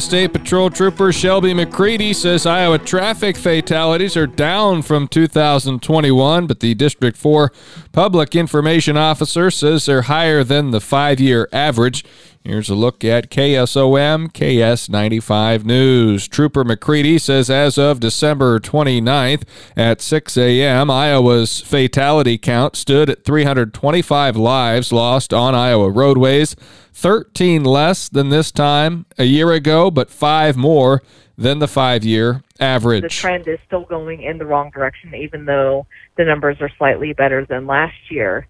[0.00, 6.74] State Patrol Trooper Shelby McCready says Iowa traffic fatalities are down from 2021, but the
[6.74, 7.52] District 4
[7.92, 12.04] Public Information Officer says they're higher than the five year average.
[12.42, 16.26] Here's a look at KSOM KS95 News.
[16.26, 19.42] Trooper McCready says as of December 29th
[19.76, 26.56] at 6 a.m., Iowa's fatality count stood at 325 lives lost on Iowa roadways,
[26.94, 31.02] 13 less than this time a year ago, but five more
[31.36, 33.02] than the five year average.
[33.02, 37.12] The trend is still going in the wrong direction, even though the numbers are slightly
[37.12, 38.46] better than last year.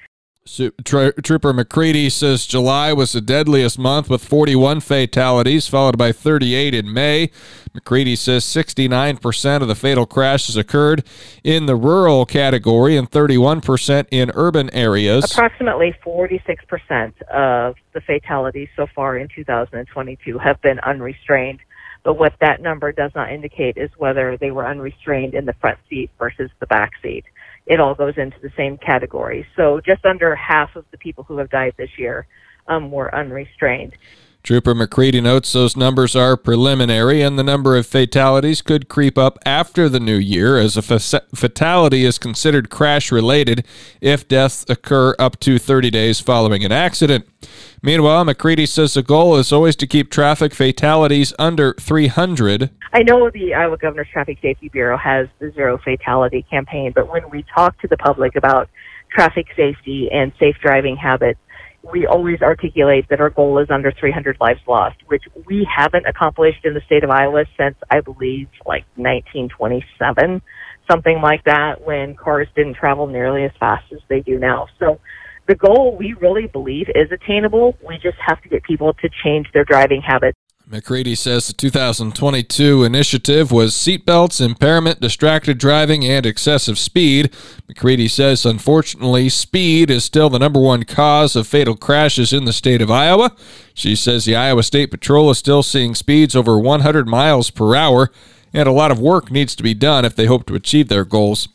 [0.47, 6.93] Trooper McCready says July was the deadliest month with 41 fatalities, followed by 38 in
[6.93, 7.31] May.
[7.75, 11.05] McCready says 69% of the fatal crashes occurred
[11.45, 15.31] in the rural category and 31% in urban areas.
[15.31, 21.61] Approximately 46% of the fatalities so far in 2022 have been unrestrained.
[22.03, 25.79] But what that number does not indicate is whether they were unrestrained in the front
[25.89, 27.25] seat versus the back seat
[27.67, 29.47] it all goes into the same category.
[29.57, 32.27] So just under half of the people who have died this year
[32.67, 33.97] um, were unrestrained.
[34.43, 39.39] Trooper McCready notes those numbers are preliminary and the number of fatalities could creep up
[39.45, 43.67] after the new year, as a fatality is considered crash related
[44.01, 47.29] if deaths occur up to 30 days following an accident.
[47.83, 52.71] Meanwhile, McCready says the goal is always to keep traffic fatalities under 300.
[52.93, 57.29] I know the Iowa Governor's Traffic Safety Bureau has the zero fatality campaign, but when
[57.31, 58.69] we talk to the public about
[59.11, 61.39] traffic safety and safe driving habits,
[61.83, 66.65] we always articulate that our goal is under 300 lives lost, which we haven't accomplished
[66.65, 70.43] in the state of Iowa since I believe like 1927,
[70.91, 74.67] something like that, when cars didn't travel nearly as fast as they do now.
[74.79, 75.01] So
[75.49, 77.77] the goal we really believe is attainable.
[77.87, 80.39] We just have to get people to change their driving habits.
[80.73, 87.35] McCready says the 2022 initiative was seatbelts, impairment, distracted driving, and excessive speed.
[87.67, 92.53] McCready says, unfortunately, speed is still the number one cause of fatal crashes in the
[92.53, 93.35] state of Iowa.
[93.75, 98.13] She says the Iowa State Patrol is still seeing speeds over 100 miles per hour,
[98.55, 101.05] and a lot of work needs to be done if they hope to achieve their
[101.05, 101.49] goals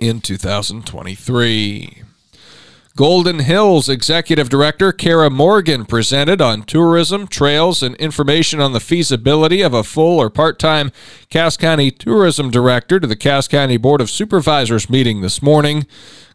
[0.00, 2.02] in 2023.
[2.96, 9.60] Golden Hills Executive Director Kara Morgan presented on tourism, trails, and information on the feasibility
[9.60, 10.90] of a full or part time
[11.28, 15.84] Cass County Tourism Director to the Cass County Board of Supervisors meeting this morning.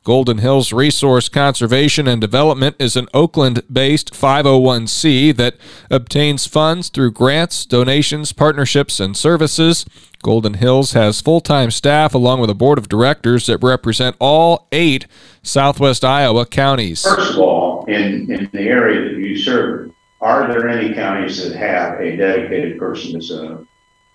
[0.04, 5.58] Golden Hills Resource Conservation and Development is an Oakland based 501c that
[5.92, 9.86] obtains funds through grants, donations, partnerships, and services.
[10.24, 14.68] Golden Hills has full time staff along with a board of directors that represent all
[14.72, 15.06] eight
[15.44, 17.04] southwest Iowa counties.
[17.04, 21.56] First of all, in, in the area that you serve, are there any counties that
[21.56, 23.68] have a dedicated person as a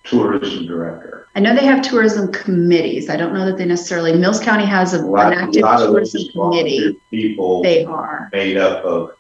[0.07, 1.27] tourism director?
[1.35, 3.11] I know they have tourism committees.
[3.11, 6.99] I don't know that they necessarily, Mills County has a, lot, an active tourism committee.
[7.11, 9.11] People they are made up of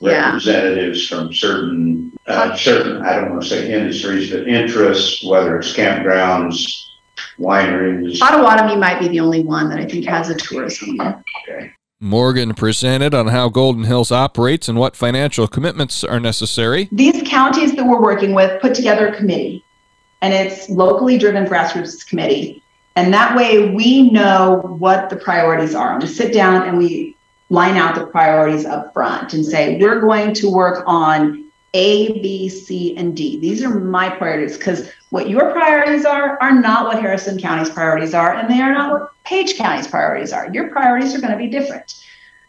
[0.00, 1.16] representatives yeah.
[1.16, 6.64] from certain, uh, certain, I don't want to say industries, but interests, whether it's campgrounds,
[7.38, 8.18] wineries.
[8.18, 11.00] Pottawattamie might be the only one that I think has a tourism.
[11.00, 11.72] Okay.
[12.00, 16.88] Morgan presented on how Golden Hills operates and what financial commitments are necessary.
[16.92, 19.63] These counties that we're working with put together a committee,
[20.24, 22.62] and it's locally driven grassroots committee.
[22.96, 25.92] And that way we know what the priorities are.
[25.92, 27.14] And we sit down and we
[27.50, 32.48] line out the priorities up front and say, we're going to work on A, B,
[32.48, 33.38] C, and D.
[33.38, 38.14] These are my priorities because what your priorities are are not what Harrison County's priorities
[38.14, 40.50] are, and they are not what Page County's priorities are.
[40.54, 42.02] Your priorities are going to be different.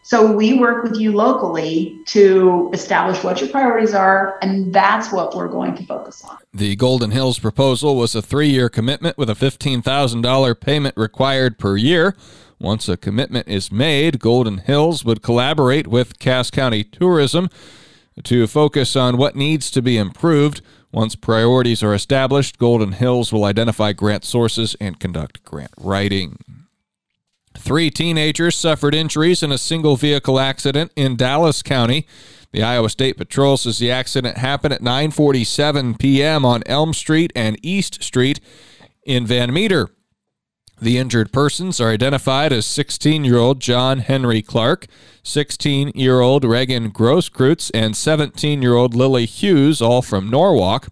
[0.06, 5.34] So we work with you locally to establish what your priorities are, and that's what
[5.34, 6.38] we're going to focus on.
[6.54, 11.76] The Golden Hills proposal was a three year commitment with a $15,000 payment required per
[11.76, 12.14] year.
[12.60, 17.50] Once a commitment is made, Golden Hills would collaborate with Cass County Tourism
[18.22, 20.60] to focus on what needs to be improved.
[20.92, 26.65] Once priorities are established, Golden Hills will identify grant sources and conduct grant writing.
[27.58, 32.06] Three teenagers suffered injuries in a single vehicle accident in Dallas County.
[32.52, 36.44] The Iowa State Patrol says the accident happened at 9:47 p.m.
[36.44, 38.40] on Elm Street and East Street
[39.04, 39.90] in Van Meter.
[40.78, 44.86] The injured persons are identified as 16 year old John Henry Clark,
[45.22, 50.88] 16 year old Regan Grosskreutz, and 17 year old Lily Hughes, all from Norwalk.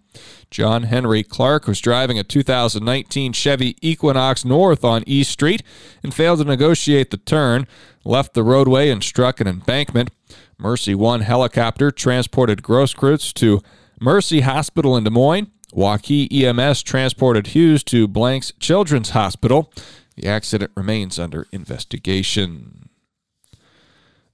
[0.49, 5.61] John Henry Clark was driving a 2019 Chevy Equinox north on East Street
[6.01, 7.67] and failed to negotiate the turn,
[8.03, 10.09] left the roadway, and struck an embankment.
[10.57, 13.61] Mercy One helicopter transported Grosskreutz to
[13.99, 15.51] Mercy Hospital in Des Moines.
[15.73, 19.71] Waukee EMS transported Hughes to Blanks Children's Hospital.
[20.15, 22.89] The accident remains under investigation.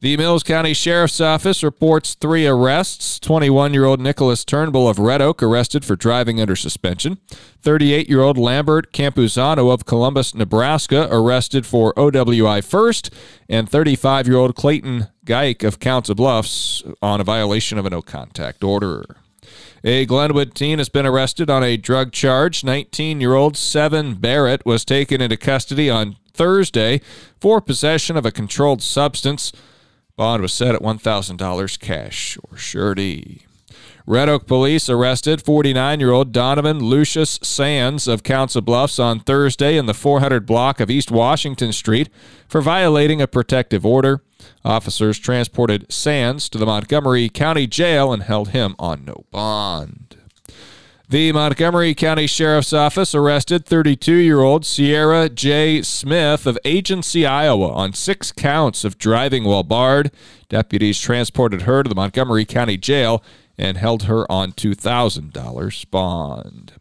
[0.02, 3.20] The Mills County Sheriff's Office reports three arrests.
[3.20, 7.20] 21 year old Nicholas Turnbull of Red Oak arrested for driving under suspension.
[7.62, 13.14] 38 year old Lambert Campuzano of Columbus, Nebraska arrested for OWI first.
[13.48, 18.02] And 35 year old Clayton Geik of Council Bluffs on a violation of a no
[18.02, 19.18] contact order.
[19.84, 22.64] A Glenwood teen has been arrested on a drug charge.
[22.64, 27.02] 19 year old Seven Barrett was taken into custody on Thursday
[27.40, 29.52] for possession of a controlled substance.
[30.16, 33.48] Bond was set at $1,000 cash or surety.
[34.06, 39.78] Red Oak police arrested 49 year old Donovan Lucius Sands of Council Bluffs on Thursday
[39.78, 42.10] in the 400 block of East Washington Street
[42.48, 44.24] for violating a protective order.
[44.66, 50.18] Officers transported Sands to the Montgomery County Jail and held him on no bond.
[51.12, 55.82] The Montgomery County Sheriff's Office arrested 32 year old Sierra J.
[55.82, 60.10] Smith of Agency, Iowa, on six counts of driving while barred.
[60.48, 63.22] Deputies transported her to the Montgomery County Jail
[63.58, 66.74] and held her on $2,000 bond.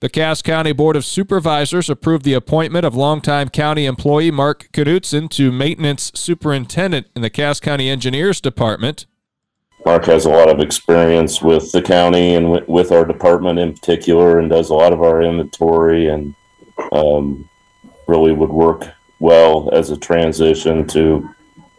[0.00, 5.30] The Cass County Board of Supervisors approved the appointment of longtime county employee Mark Knutson
[5.30, 9.06] to maintenance superintendent in the Cass County Engineers Department.
[9.86, 14.38] Mark has a lot of experience with the county and with, our department in particular,
[14.38, 16.34] and does a lot of our inventory, and
[16.92, 17.48] um,
[18.06, 18.86] really would work
[19.20, 21.28] well as a transition to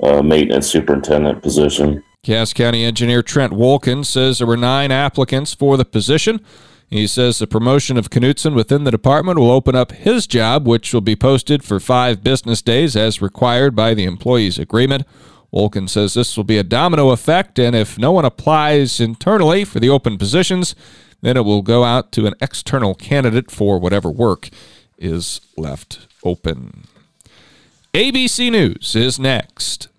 [0.03, 2.03] uh, maintenance superintendent position.
[2.25, 6.43] Cass County Engineer Trent Wolken says there were nine applicants for the position.
[6.89, 10.91] He says the promotion of Knutson within the department will open up his job, which
[10.91, 15.05] will be posted for five business days as required by the employee's agreement.
[15.53, 19.79] Wolken says this will be a domino effect, and if no one applies internally for
[19.79, 20.73] the open positions,
[21.21, 24.49] then it will go out to an external candidate for whatever work
[24.97, 26.87] is left open.
[27.93, 29.89] ABC News is next.